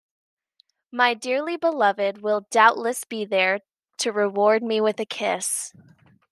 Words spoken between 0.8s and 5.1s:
My dearly beloved will doubtless be there to reward me with a